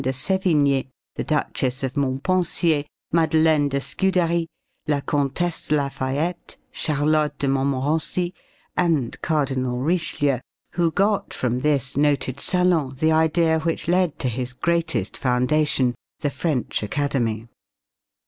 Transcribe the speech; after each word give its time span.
de 0.03 0.11
Sevigné, 0.11 0.87
the 1.15 1.23
Duchess 1.23 1.83
of 1.83 1.93
Montpensier, 1.95 2.85
Madeleine 3.11 3.69
de 3.69 3.79
Scudéry, 3.79 4.47
La 4.87 4.99
Comtesse 4.99 5.67
de 5.67 5.75
La 5.75 5.89
Fayette, 5.89 6.57
Charlotte 6.71 7.37
de 7.37 7.47
Montmorency, 7.47 8.33
and 8.75 9.21
Cardinal 9.21 9.77
Richelieu 9.77 10.39
who 10.71 10.89
got 10.89 11.35
from 11.35 11.59
this 11.59 11.95
noted 11.95 12.39
salon 12.39 12.95
the 12.97 13.11
idea 13.11 13.59
which 13.59 13.87
led 13.87 14.17
to 14.17 14.27
his 14.27 14.53
greatest 14.53 15.17
foundation 15.19 15.93
the 16.21 16.31
French 16.31 16.81
Academy. 16.81 17.47